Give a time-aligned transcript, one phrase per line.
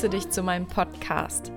[0.00, 1.52] begrüße dich zu meinem Podcast.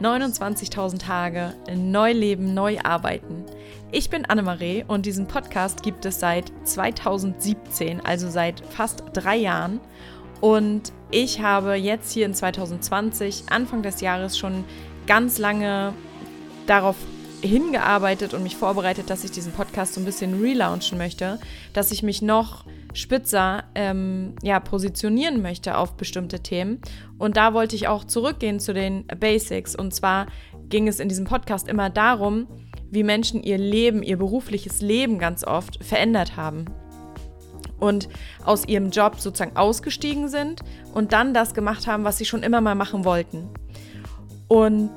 [0.00, 3.44] 29.000 Tage, neu leben, neu arbeiten.
[3.92, 9.78] Ich bin Annemarie und diesen Podcast gibt es seit 2017, also seit fast drei Jahren.
[10.40, 14.64] Und ich habe jetzt hier in 2020, Anfang des Jahres, schon
[15.06, 15.92] ganz lange
[16.66, 16.96] darauf
[17.40, 21.38] hingearbeitet und mich vorbereitet, dass ich diesen Podcast so ein bisschen relaunchen möchte,
[21.72, 22.64] dass ich mich noch
[22.96, 26.80] spitzer ähm, ja, positionieren möchte auf bestimmte Themen.
[27.18, 29.76] Und da wollte ich auch zurückgehen zu den Basics.
[29.76, 30.26] Und zwar
[30.68, 32.46] ging es in diesem Podcast immer darum,
[32.90, 36.64] wie Menschen ihr Leben, ihr berufliches Leben ganz oft verändert haben.
[37.78, 38.08] Und
[38.42, 40.62] aus ihrem Job sozusagen ausgestiegen sind
[40.94, 43.50] und dann das gemacht haben, was sie schon immer mal machen wollten.
[44.48, 44.92] Und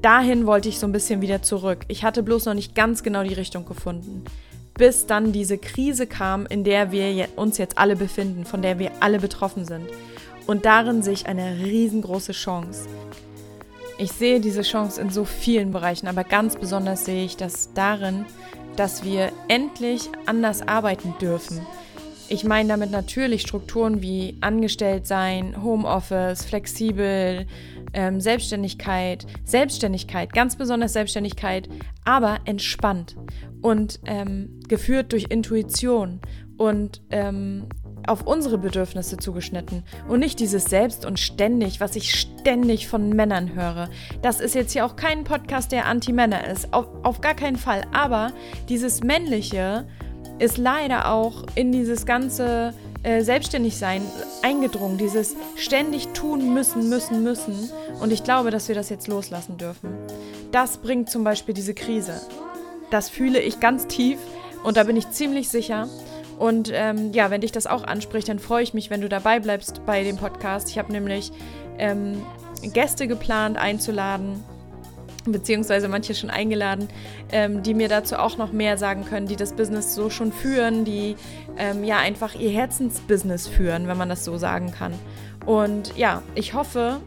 [0.00, 1.84] dahin wollte ich so ein bisschen wieder zurück.
[1.88, 4.24] Ich hatte bloß noch nicht ganz genau die Richtung gefunden
[4.78, 8.92] bis dann diese Krise kam, in der wir uns jetzt alle befinden, von der wir
[9.00, 9.86] alle betroffen sind.
[10.46, 12.88] Und darin sehe ich eine riesengroße Chance.
[13.98, 18.24] Ich sehe diese Chance in so vielen Bereichen, aber ganz besonders sehe ich das darin,
[18.76, 21.60] dass wir endlich anders arbeiten dürfen.
[22.30, 27.46] Ich meine damit natürlich Strukturen wie Angestelltsein, Homeoffice, flexibel,
[27.92, 31.68] ähm, Selbstständigkeit, Selbstständigkeit, ganz besonders Selbstständigkeit,
[32.04, 33.16] aber entspannt
[33.62, 36.20] und ähm, geführt durch Intuition
[36.56, 37.68] und ähm,
[38.06, 43.54] auf unsere Bedürfnisse zugeschnitten und nicht dieses Selbst und ständig, was ich ständig von Männern
[43.54, 43.88] höre.
[44.22, 47.82] Das ist jetzt hier auch kein Podcast, der anti-Männer ist, auf, auf gar keinen Fall.
[47.92, 48.32] Aber
[48.68, 49.86] dieses Männliche
[50.38, 52.72] ist leider auch in dieses ganze
[53.08, 54.02] äh, Selbstständigsein
[54.42, 57.70] eingedrungen, dieses ständig tun müssen, müssen, müssen.
[58.02, 59.88] Und ich glaube, dass wir das jetzt loslassen dürfen.
[60.52, 62.20] Das bringt zum Beispiel diese Krise.
[62.90, 64.18] Das fühle ich ganz tief
[64.62, 65.88] und da bin ich ziemlich sicher.
[66.38, 69.40] Und ähm, ja, wenn dich das auch anspricht, dann freue ich mich, wenn du dabei
[69.40, 70.68] bleibst bei dem Podcast.
[70.68, 71.32] Ich habe nämlich
[71.78, 72.22] ähm,
[72.62, 74.44] Gäste geplant einzuladen,
[75.32, 76.88] beziehungsweise manche schon eingeladen,
[77.32, 80.84] ähm, die mir dazu auch noch mehr sagen können, die das Business so schon führen,
[80.84, 81.16] die
[81.56, 84.92] ähm, ja einfach ihr Herzensbusiness führen, wenn man das so sagen kann.
[85.46, 87.00] Und ja, ich hoffe,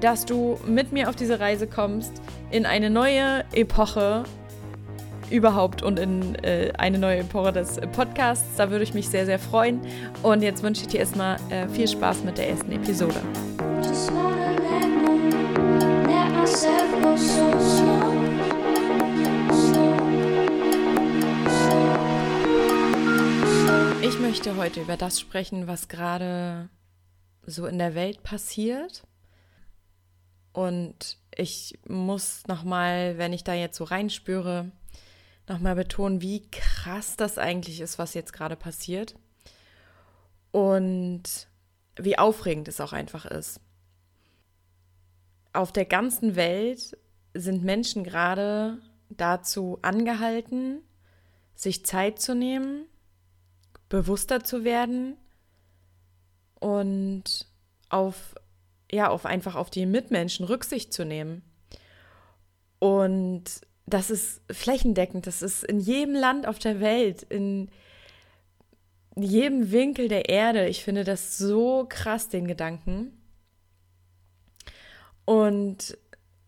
[0.00, 2.12] dass du mit mir auf diese Reise kommst
[2.50, 4.24] in eine neue Epoche
[5.30, 8.56] überhaupt und in äh, eine neue Epoche des Podcasts.
[8.56, 9.80] Da würde ich mich sehr, sehr freuen.
[10.22, 13.20] Und jetzt wünsche ich dir erstmal äh, viel Spaß mit der ersten Episode.
[17.14, 17.41] Ich
[24.32, 26.70] möchte heute über das sprechen, was gerade
[27.44, 29.06] so in der Welt passiert.
[30.54, 34.72] Und ich muss nochmal, wenn ich da jetzt so reinspüre,
[35.46, 39.16] nochmal betonen, wie krass das eigentlich ist, was jetzt gerade passiert.
[40.50, 41.46] Und
[41.96, 43.60] wie aufregend es auch einfach ist.
[45.52, 46.96] Auf der ganzen Welt
[47.34, 48.78] sind Menschen gerade
[49.10, 50.80] dazu angehalten,
[51.54, 52.86] sich Zeit zu nehmen,
[53.92, 55.18] bewusster zu werden
[56.60, 57.46] und
[57.90, 58.34] auf
[58.90, 61.42] ja, auf einfach auf die Mitmenschen Rücksicht zu nehmen.
[62.78, 63.44] Und
[63.84, 67.70] das ist flächendeckend, das ist in jedem Land auf der Welt, in
[69.14, 70.68] jedem Winkel der Erde.
[70.68, 73.12] Ich finde das so krass, den Gedanken.
[75.26, 75.98] Und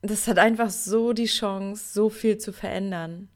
[0.00, 3.28] das hat einfach so die Chance, so viel zu verändern.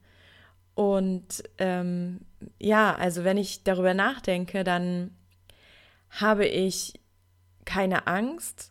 [0.79, 2.21] Und ähm,
[2.61, 5.11] ja, also wenn ich darüber nachdenke, dann
[6.09, 7.01] habe ich
[7.65, 8.71] keine Angst.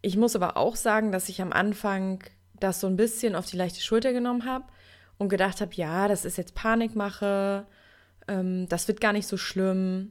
[0.00, 2.24] Ich muss aber auch sagen, dass ich am Anfang
[2.58, 4.64] das so ein bisschen auf die leichte Schulter genommen habe
[5.18, 7.66] und gedacht habe, ja, das ist jetzt Panikmache,
[8.26, 10.10] ähm, das wird gar nicht so schlimm.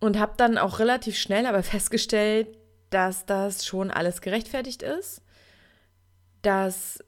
[0.00, 2.58] Und habe dann auch relativ schnell aber festgestellt,
[2.90, 5.22] dass das schon alles gerechtfertigt ist,
[6.42, 6.98] dass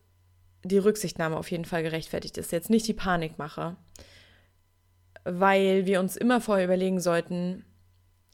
[0.64, 3.76] die Rücksichtnahme auf jeden Fall gerechtfertigt ist, jetzt nicht die Panikmache,
[5.24, 7.64] weil wir uns immer vorher überlegen sollten,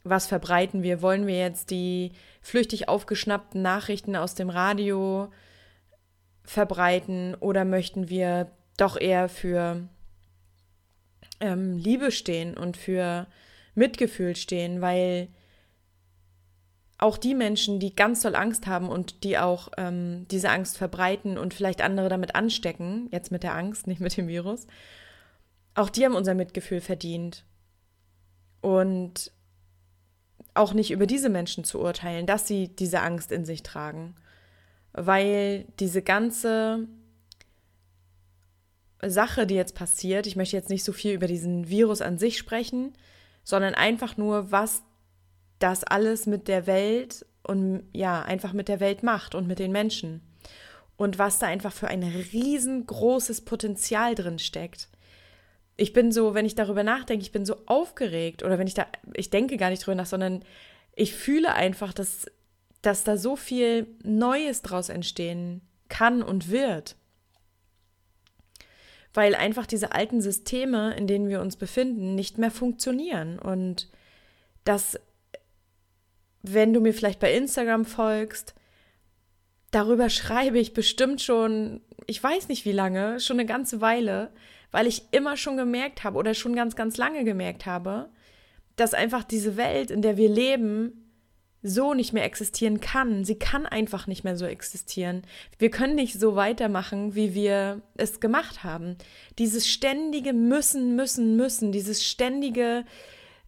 [0.03, 1.01] was verbreiten wir?
[1.01, 5.31] Wollen wir jetzt die flüchtig aufgeschnappten Nachrichten aus dem Radio
[6.43, 9.87] verbreiten oder möchten wir doch eher für
[11.41, 13.27] ähm, Liebe stehen und für
[13.75, 15.27] Mitgefühl stehen, weil
[16.99, 21.37] auch die Menschen, die ganz doll Angst haben und die auch ähm, diese Angst verbreiten
[21.37, 24.67] und vielleicht andere damit anstecken, jetzt mit der Angst, nicht mit dem Virus,
[25.75, 27.45] auch die haben unser Mitgefühl verdient.
[28.61, 29.31] Und
[30.53, 34.15] auch nicht über diese Menschen zu urteilen, dass sie diese Angst in sich tragen,
[34.91, 36.85] weil diese ganze
[39.01, 42.37] Sache, die jetzt passiert, ich möchte jetzt nicht so viel über diesen Virus an sich
[42.37, 42.91] sprechen,
[43.45, 44.83] sondern einfach nur, was
[45.59, 49.71] das alles mit der Welt und ja, einfach mit der Welt macht und mit den
[49.71, 50.21] Menschen.
[50.97, 54.89] Und was da einfach für ein riesengroßes Potenzial drin steckt.
[55.77, 58.85] Ich bin so, wenn ich darüber nachdenke, ich bin so aufgeregt oder wenn ich da,
[59.13, 60.43] ich denke gar nicht drüber nach, sondern
[60.95, 62.25] ich fühle einfach, dass,
[62.81, 66.97] dass da so viel Neues draus entstehen kann und wird.
[69.13, 73.39] Weil einfach diese alten Systeme, in denen wir uns befinden, nicht mehr funktionieren.
[73.39, 73.89] Und
[74.65, 74.99] dass,
[76.41, 78.55] wenn du mir vielleicht bei Instagram folgst,
[79.71, 84.31] darüber schreibe ich bestimmt schon, ich weiß nicht wie lange, schon eine ganze Weile,
[84.71, 88.09] weil ich immer schon gemerkt habe oder schon ganz, ganz lange gemerkt habe,
[88.75, 91.05] dass einfach diese Welt, in der wir leben,
[91.61, 93.25] so nicht mehr existieren kann.
[93.25, 95.23] Sie kann einfach nicht mehr so existieren.
[95.57, 98.95] Wir können nicht so weitermachen, wie wir es gemacht haben.
[99.37, 102.85] Dieses ständige Müssen, Müssen, Müssen, dieses ständige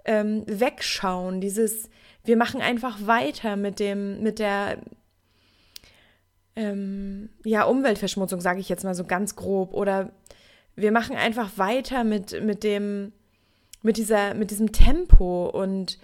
[0.03, 1.89] ähm, Wegschauen, dieses,
[2.23, 4.77] wir machen einfach weiter mit dem, mit der
[6.55, 9.73] ähm, ja, Umweltverschmutzung, sage ich jetzt mal so ganz grob.
[9.73, 10.11] Oder
[10.75, 13.13] wir machen einfach weiter mit, mit dem,
[13.81, 15.97] mit dieser, mit diesem Tempo und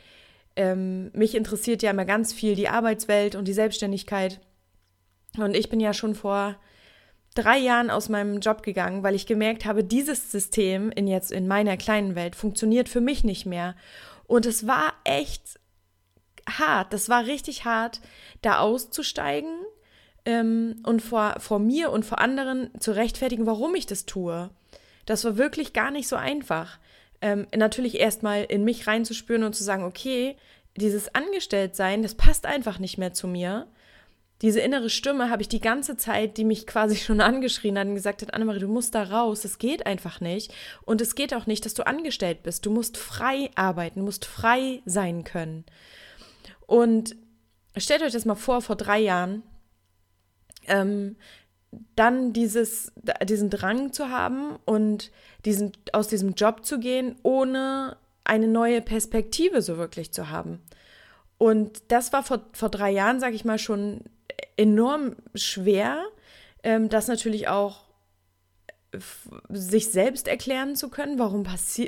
[0.56, 4.40] ähm, mich interessiert ja immer ganz viel die Arbeitswelt und die Selbstständigkeit.
[5.38, 6.56] Und ich bin ja schon vor
[7.36, 11.48] drei Jahren aus meinem Job gegangen, weil ich gemerkt habe, dieses System in jetzt in
[11.48, 13.76] meiner kleinen Welt funktioniert für mich nicht mehr.
[14.26, 15.60] Und es war echt
[16.48, 16.94] hart.
[16.94, 18.02] Das war richtig hart,
[18.42, 19.54] da auszusteigen
[20.26, 24.50] ähm, und vor, vor mir und vor anderen zu rechtfertigen, warum ich das tue.
[25.06, 26.80] Das war wirklich gar nicht so einfach
[27.22, 30.36] ähm, natürlich erstmal in mich reinzuspüren und zu sagen, okay,
[30.76, 33.68] dieses Angestelltsein, das passt einfach nicht mehr zu mir.
[34.44, 37.96] Diese innere Stimme habe ich die ganze Zeit, die mich quasi schon angeschrien hat und
[37.96, 40.54] gesagt hat, Annemarie, du musst da raus, es geht einfach nicht.
[40.84, 42.66] Und es geht auch nicht, dass du angestellt bist.
[42.66, 45.66] Du musst frei arbeiten, du musst frei sein können.
[46.68, 47.16] Und
[47.76, 49.42] stellt euch das mal vor, vor drei Jahren,
[50.68, 51.16] ähm,
[51.96, 52.94] dann dieses,
[53.24, 55.12] diesen Drang zu haben und
[55.46, 60.62] diesen, aus diesem Job zu gehen, ohne eine neue Perspektive so wirklich zu haben.
[61.38, 64.02] Und das war vor, vor drei Jahren, sage ich mal, schon
[64.56, 66.04] enorm schwer,
[66.64, 67.88] ähm, das natürlich auch
[69.50, 71.46] sich selbst erklären zu können, warum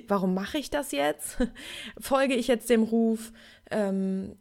[0.08, 1.38] warum mache ich das jetzt?
[2.00, 3.32] Folge ich jetzt dem Ruf,
[3.72, 4.36] ähm,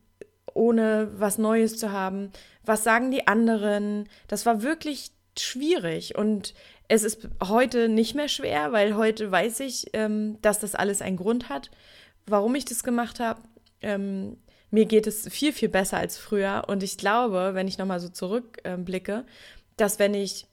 [0.55, 2.31] ohne was Neues zu haben?
[2.65, 4.09] Was sagen die anderen?
[4.27, 6.55] Das war wirklich schwierig und
[6.89, 11.17] es ist heute nicht mehr schwer, weil heute weiß ich, ähm, dass das alles einen
[11.17, 11.71] Grund hat,
[12.27, 13.43] warum ich das gemacht habe.
[13.83, 14.39] Ähm,
[14.71, 18.09] mir geht es viel, viel besser als früher und ich glaube, wenn ich nochmal so
[18.09, 19.31] zurückblicke, äh,
[19.77, 20.47] dass wenn ich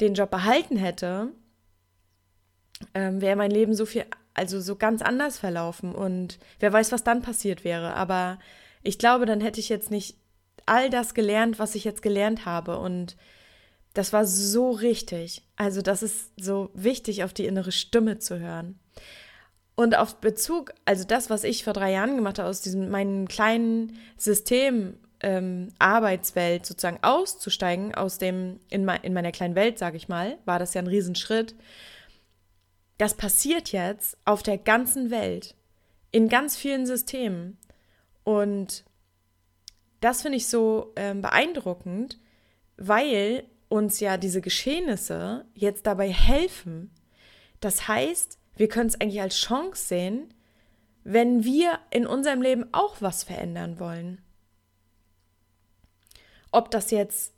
[0.00, 1.28] den Job behalten hätte,
[2.94, 7.04] ähm, wäre mein Leben so viel, also so ganz anders verlaufen und wer weiß, was
[7.04, 7.94] dann passiert wäre.
[7.94, 8.38] Aber
[8.82, 10.16] ich glaube, dann hätte ich jetzt nicht
[10.66, 13.16] all das gelernt, was ich jetzt gelernt habe und
[13.94, 15.42] das war so richtig.
[15.56, 18.78] Also das ist so wichtig, auf die innere Stimme zu hören.
[19.74, 23.28] Und auf Bezug, also das, was ich vor drei Jahren gemacht habe, aus diesem meinem
[23.28, 29.96] kleinen System ähm, Arbeitswelt sozusagen auszusteigen, aus dem, in, me in meiner kleinen Welt, sage
[29.96, 31.54] ich mal, war das ja ein Riesenschritt.
[32.98, 35.54] Das passiert jetzt auf der ganzen Welt,
[36.10, 37.57] in ganz vielen Systemen.
[38.28, 38.84] Und
[40.00, 42.20] das finde ich so ähm, beeindruckend,
[42.76, 46.90] weil uns ja diese Geschehnisse jetzt dabei helfen.
[47.60, 50.34] Das heißt, wir können es eigentlich als Chance sehen,
[51.04, 54.20] wenn wir in unserem Leben auch was verändern wollen.
[56.52, 57.32] Ob das jetzt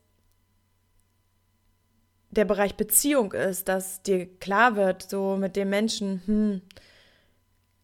[2.31, 6.63] der Bereich Beziehung ist, dass dir klar wird, so mit dem Menschen, hm,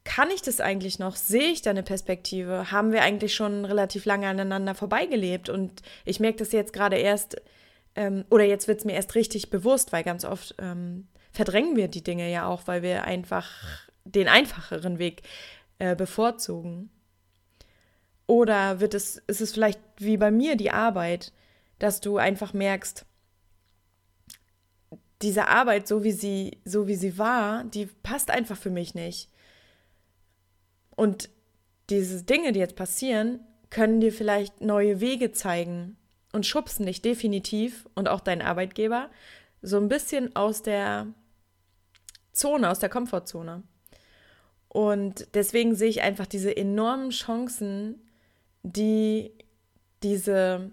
[0.07, 1.17] kann ich das eigentlich noch?
[1.17, 2.71] Sehe ich da eine Perspektive?
[2.71, 5.49] Haben wir eigentlich schon relativ lange aneinander vorbeigelebt?
[5.49, 7.37] Und ich merke das jetzt gerade erst
[7.97, 11.89] ähm, oder jetzt wird es mir erst richtig bewusst, weil ganz oft ähm, verdrängen wir
[11.89, 13.51] die Dinge ja auch, weil wir einfach
[14.05, 15.23] den einfacheren Weg
[15.79, 16.91] äh, bevorzugen.
[18.27, 21.33] Oder wird es, ist es vielleicht wie bei mir die Arbeit,
[21.79, 23.05] dass du einfach merkst,
[25.23, 29.31] diese Arbeit, so wie sie, so wie sie war, die passt einfach für mich nicht.
[30.97, 31.31] Und
[31.89, 35.97] diese Dinge, die jetzt passieren, können dir vielleicht neue Wege zeigen,
[36.37, 39.11] und schubsen dich definitiv und auch deinen Arbeitgeber
[39.63, 41.09] so ein bisschen aus der
[42.33, 43.63] Zone, aus der Komfortzone.
[44.69, 48.03] Und deswegen sehe ich einfach diese enormen Chancen,
[48.63, 49.33] die
[50.03, 50.71] diese,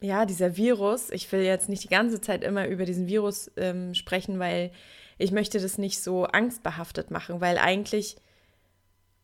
[0.00, 3.94] ja, dieser Virus, ich will jetzt nicht die ganze Zeit immer über diesen Virus ähm,
[3.94, 4.70] sprechen, weil
[5.18, 8.16] ich möchte das nicht so angstbehaftet machen, weil eigentlich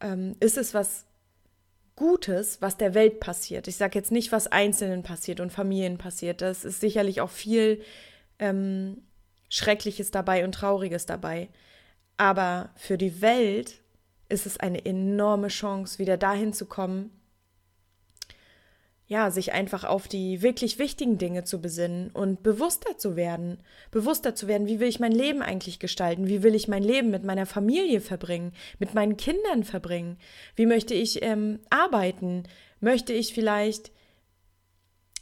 [0.01, 1.05] ähm, ist es was
[1.97, 3.67] Gutes, was der Welt passiert.
[3.67, 6.43] Ich sage jetzt nicht, was Einzelnen passiert und Familien passiert.
[6.43, 7.83] Das ist sicherlich auch viel
[8.39, 9.03] ähm,
[9.49, 11.49] Schreckliches dabei und Trauriges dabei.
[12.17, 13.81] Aber für die Welt
[14.29, 17.11] ist es eine enorme Chance, wieder dahin zu kommen,
[19.09, 23.59] ja, sich einfach auf die wirklich wichtigen Dinge zu besinnen und bewusster zu werden.
[23.91, 26.29] Bewusster zu werden, wie will ich mein Leben eigentlich gestalten?
[26.29, 28.53] Wie will ich mein Leben mit meiner Familie verbringen?
[28.79, 30.19] Mit meinen Kindern verbringen?
[30.57, 32.43] Wie möchte ich ähm, arbeiten?
[32.81, 33.93] Möchte ich vielleicht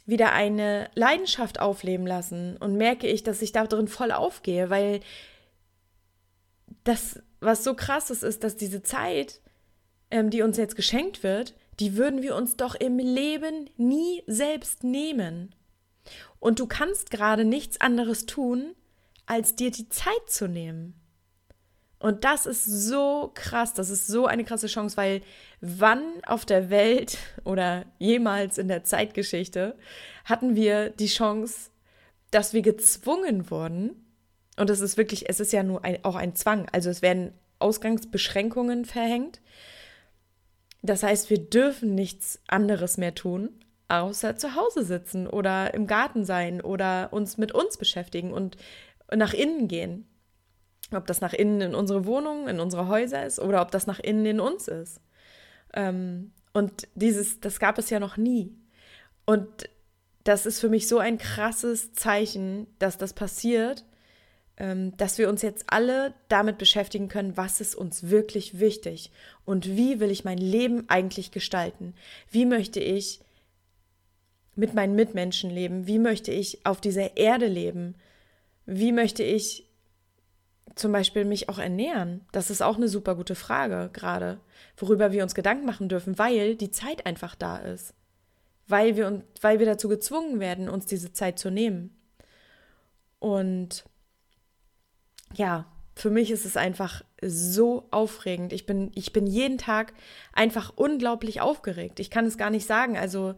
[0.05, 4.99] wieder eine Leidenschaft aufleben lassen und merke ich, dass ich da drin voll aufgehe, weil
[6.83, 9.39] das, was so krass ist, ist, dass diese Zeit,
[10.11, 14.83] ähm, die uns jetzt geschenkt wird, die würden wir uns doch im Leben nie selbst
[14.83, 15.53] nehmen.
[16.39, 18.75] Und du kannst gerade nichts anderes tun,
[19.25, 20.95] als dir die Zeit zu nehmen.
[21.99, 25.21] Und das ist so krass, das ist so eine krasse Chance, weil
[25.61, 29.75] wann auf der Welt oder jemals in der Zeitgeschichte
[30.25, 31.71] hatten wir die Chance,
[32.31, 34.03] dass wir gezwungen wurden,
[34.59, 37.31] und es ist wirklich, es ist ja nur ein, auch ein Zwang, also es werden
[37.59, 39.39] Ausgangsbeschränkungen verhängt,
[40.81, 43.49] das heißt, wir dürfen nichts anderes mehr tun,
[43.87, 48.57] außer zu Hause sitzen oder im Garten sein oder uns mit uns beschäftigen und
[49.13, 50.07] nach innen gehen.
[50.93, 53.99] Ob das nach innen in unsere Wohnung, in unsere Häuser ist oder ob das nach
[53.99, 55.01] innen in uns ist.
[55.73, 58.55] Ähm, und dieses, das gab es ja noch nie.
[59.25, 59.69] Und
[60.23, 63.85] das ist für mich so ein krasses Zeichen, dass das passiert
[64.57, 69.11] dass wir uns jetzt alle damit beschäftigen können, was ist uns wirklich wichtig
[69.45, 71.93] und wie will ich mein Leben eigentlich gestalten?
[72.31, 73.21] Wie möchte ich
[74.55, 75.85] mit meinen Mitmenschen leben?
[75.85, 77.93] Wie möchte ich auf dieser Erde leben?
[78.65, 79.67] Wie möchte ich
[80.73, 82.25] zum Beispiel mich auch ernähren?
[82.31, 84.39] Das ist auch eine super gute Frage gerade,
[84.75, 87.93] worüber wir uns Gedanken machen dürfen, weil die Zeit einfach da ist.
[88.67, 91.95] Weil wir, weil wir dazu gezwungen werden, uns diese Zeit zu nehmen.
[93.19, 93.85] Und
[95.33, 95.65] ja,
[95.95, 98.53] für mich ist es einfach so aufregend.
[98.53, 99.93] Ich bin, ich bin jeden Tag
[100.31, 101.99] einfach unglaublich aufgeregt.
[101.99, 102.97] Ich kann es gar nicht sagen.
[102.97, 103.33] Also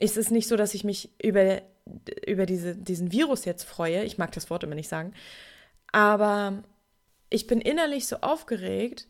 [0.00, 1.62] ist es nicht so, dass ich mich über,
[2.26, 4.04] über diese, diesen Virus jetzt freue.
[4.04, 5.14] Ich mag das Wort immer nicht sagen.
[5.92, 6.64] Aber
[7.30, 9.06] ich bin innerlich so aufgeregt,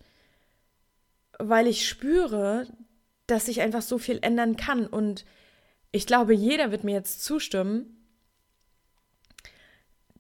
[1.38, 2.67] weil ich spüre,
[3.26, 4.87] dass sich einfach so viel ändern kann.
[4.87, 5.25] Und
[5.93, 8.07] ich glaube, jeder wird mir jetzt zustimmen.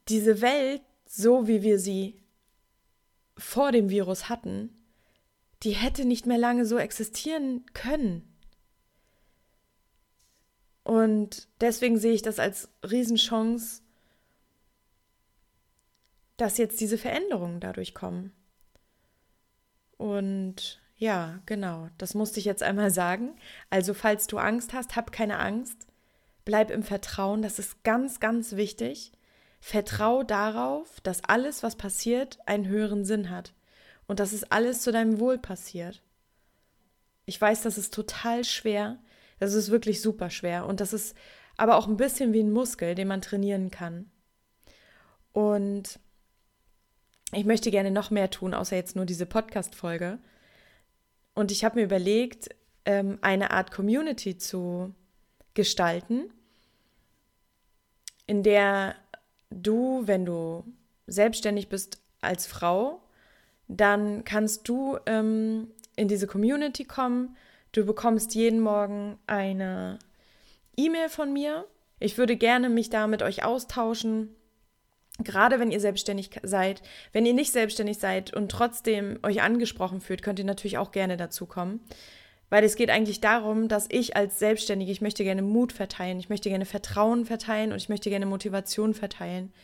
[0.08, 0.80] Diese Welt
[1.14, 2.22] so wie wir sie
[3.36, 4.70] vor dem Virus hatten,
[5.62, 8.34] die hätte nicht mehr lange so existieren können.
[10.84, 13.82] Und deswegen sehe ich das als Riesenchance,
[16.38, 18.32] dass jetzt diese Veränderungen dadurch kommen.
[19.98, 23.36] Und ja, genau, das musste ich jetzt einmal sagen.
[23.68, 25.86] Also falls du Angst hast, hab keine Angst.
[26.46, 29.12] Bleib im Vertrauen, das ist ganz, ganz wichtig.
[29.64, 33.54] Vertrau darauf, dass alles, was passiert, einen höheren Sinn hat
[34.08, 36.02] und dass es alles zu deinem Wohl passiert.
[37.26, 38.98] Ich weiß, das ist total schwer,
[39.38, 41.16] das ist wirklich super schwer und das ist
[41.56, 44.10] aber auch ein bisschen wie ein Muskel, den man trainieren kann.
[45.32, 46.00] Und
[47.32, 50.18] ich möchte gerne noch mehr tun, außer jetzt nur diese Podcast-Folge.
[51.34, 52.48] Und ich habe mir überlegt,
[52.84, 54.92] ähm, eine Art Community zu
[55.54, 56.32] gestalten,
[58.26, 58.96] in der
[59.52, 60.64] du, wenn du
[61.06, 63.00] selbstständig bist als Frau,
[63.68, 67.36] dann kannst du ähm, in diese Community kommen.
[67.72, 69.98] Du bekommst jeden Morgen eine
[70.76, 71.66] E-Mail von mir.
[72.00, 74.34] Ich würde gerne mich da mit euch austauschen.
[75.18, 76.82] Gerade wenn ihr selbstständig seid.
[77.12, 81.16] Wenn ihr nicht selbstständig seid und trotzdem euch angesprochen fühlt, könnt ihr natürlich auch gerne
[81.16, 81.80] dazu kommen
[82.52, 86.28] weil es geht eigentlich darum, dass ich als Selbstständige, ich möchte gerne Mut verteilen, ich
[86.28, 89.54] möchte gerne Vertrauen verteilen und ich möchte gerne Motivation verteilen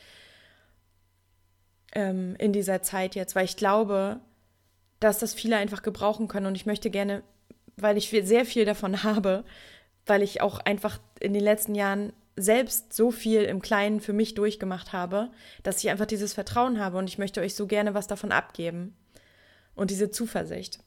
[1.92, 4.20] ähm, in dieser Zeit jetzt, weil ich glaube,
[5.00, 7.22] dass das viele einfach gebrauchen können und ich möchte gerne,
[7.76, 9.44] weil ich sehr viel davon habe,
[10.06, 14.32] weil ich auch einfach in den letzten Jahren selbst so viel im Kleinen für mich
[14.32, 15.30] durchgemacht habe,
[15.62, 18.96] dass ich einfach dieses Vertrauen habe und ich möchte euch so gerne was davon abgeben
[19.74, 20.78] und diese Zuversicht.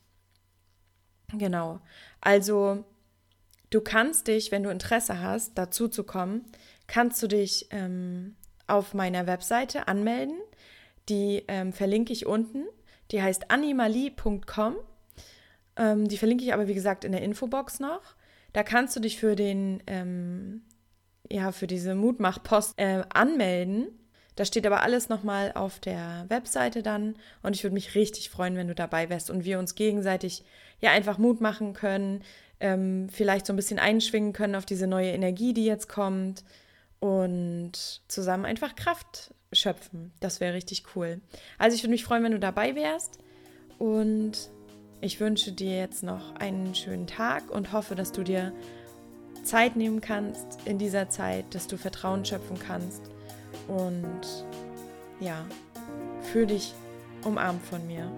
[1.34, 1.80] Genau.
[2.20, 2.84] Also
[3.70, 6.46] du kannst dich, wenn du Interesse hast, dazu zu kommen,
[6.88, 8.36] kannst du dich ähm,
[8.68, 10.40] auf meiner Webseite anmelden.
[11.10, 12.66] Die ähm, verlinke ich unten.
[13.12, 14.76] Die heißt animali.com.
[15.76, 18.02] Ähm, die verlinke ich aber, wie gesagt, in der Infobox noch.
[18.54, 20.64] Da kannst du dich für den, ähm,
[21.30, 23.88] ja, für diese Mutmachpost äh, anmelden.
[24.42, 28.56] Da steht aber alles nochmal auf der Webseite dann und ich würde mich richtig freuen,
[28.56, 30.44] wenn du dabei wärst und wir uns gegenseitig
[30.80, 32.24] ja einfach Mut machen können,
[32.60, 36.44] ähm, vielleicht so ein bisschen einschwingen können auf diese neue Energie, die jetzt kommt
[37.00, 37.74] und
[38.08, 40.12] zusammen einfach Kraft schöpfen.
[40.22, 41.22] Das wäre richtig cool.
[41.60, 43.20] Also ich würde mich freuen, wenn du dabei wärst
[43.78, 44.50] und
[45.02, 48.54] ich wünsche dir jetzt noch einen schönen Tag und hoffe, dass du dir
[49.44, 53.12] Zeit nehmen kannst in dieser Zeit, dass du Vertrauen schöpfen kannst
[53.68, 54.46] und
[55.20, 55.46] ja,
[56.32, 56.74] fühl dich
[57.24, 58.12] umarmt von mir.